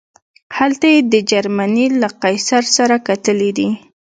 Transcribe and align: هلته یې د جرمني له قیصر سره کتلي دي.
هلته 0.57 0.85
یې 0.93 0.99
د 1.13 1.15
جرمني 1.31 1.85
له 2.01 2.07
قیصر 2.23 2.63
سره 2.77 2.95
کتلي 3.07 3.51
دي. 3.57 3.69